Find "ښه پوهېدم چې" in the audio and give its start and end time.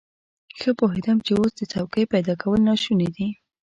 0.59-1.31